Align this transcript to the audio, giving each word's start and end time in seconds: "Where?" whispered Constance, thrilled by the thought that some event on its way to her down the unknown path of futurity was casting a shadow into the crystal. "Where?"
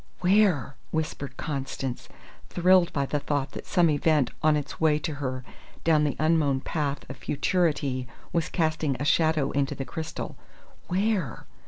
"Where?" 0.21 0.73
whispered 0.89 1.37
Constance, 1.37 2.09
thrilled 2.49 2.91
by 2.91 3.05
the 3.05 3.19
thought 3.19 3.51
that 3.51 3.67
some 3.67 3.87
event 3.91 4.31
on 4.41 4.55
its 4.55 4.81
way 4.81 4.97
to 4.97 5.13
her 5.21 5.43
down 5.83 6.05
the 6.05 6.15
unknown 6.17 6.61
path 6.61 7.07
of 7.07 7.17
futurity 7.17 8.07
was 8.33 8.49
casting 8.49 8.95
a 8.99 9.05
shadow 9.05 9.51
into 9.51 9.75
the 9.75 9.85
crystal. 9.85 10.37
"Where?" 10.87 11.45